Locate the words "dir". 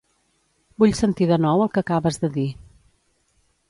2.41-2.51